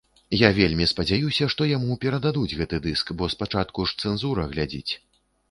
Я 0.35 0.49
вельмі 0.59 0.87
спадзяюся, 0.91 1.49
што 1.55 1.67
яму 1.71 1.97
перададуць 2.07 2.57
гэты 2.63 2.81
дыск, 2.87 3.13
бо 3.21 3.29
спачатку 3.35 3.87
ж 3.93 4.09
цэнзура 4.09 4.49
глядзіць. 4.57 4.91